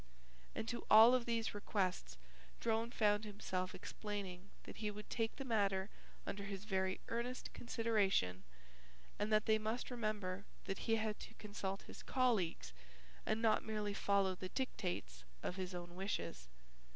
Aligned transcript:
And 0.55 0.67
to 0.67 0.83
all 0.89 1.13
of 1.13 1.27
these 1.27 1.53
requests 1.53 2.17
Drone 2.59 2.89
found 2.89 3.23
himself 3.23 3.75
explaining 3.75 4.49
that 4.63 4.77
he 4.77 4.89
would 4.89 5.11
take 5.11 5.35
the 5.35 5.45
matter 5.45 5.91
under 6.25 6.43
his 6.45 6.65
very 6.65 6.99
earnest 7.09 7.53
consideration 7.53 8.43
and 9.19 9.31
that 9.31 9.45
they 9.45 9.59
must 9.59 9.91
remember 9.91 10.43
that 10.65 10.89
he 10.89 10.95
had 10.95 11.19
to 11.19 11.35
consult 11.35 11.83
his 11.83 12.01
colleagues 12.01 12.73
and 13.27 13.43
not 13.43 13.63
merely 13.63 13.93
follow 13.93 14.33
the 14.33 14.49
dictates 14.49 15.23
of 15.43 15.57
his 15.57 15.75
own 15.75 15.93
wishes. 15.95 16.47